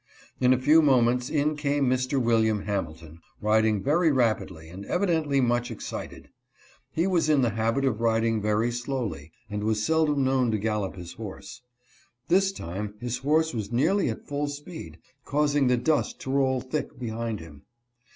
In 0.39 0.51
a 0.51 0.57
few 0.57 0.81
moments 0.81 1.29
in 1.29 1.55
came 1.55 1.87
Mr. 1.87 2.19
William 2.19 2.63
Hamilton, 2.63 3.19
riding 3.39 3.83
very 3.83 4.11
rapidly 4.11 4.67
and 4.67 4.83
evidently 4.85 5.39
much 5.39 5.69
excited. 5.69 6.29
He 6.89 7.05
was 7.05 7.29
in 7.29 7.43
the 7.43 7.51
habit 7.51 7.85
of 7.85 8.01
riding 8.01 8.41
very 8.41 8.71
slowly, 8.71 9.31
and 9.47 9.63
was 9.63 9.83
seldom 9.85 10.23
known 10.23 10.49
to 10.49 10.57
gallop 10.57 10.95
his 10.95 11.13
horse. 11.13 11.61
This 12.29 12.51
time 12.51 12.95
his 12.99 13.19
horse 13.19 13.53
was 13.53 13.71
nearly 13.71 14.09
at 14.09 14.25
full 14.27 14.47
speed, 14.47 14.97
causing 15.23 15.67
the 15.67 15.77
dust 15.77 16.19
to 16.21 16.31
roll 16.31 16.61
thick 16.61 16.97
behind 16.97 17.39
him. 17.39 17.61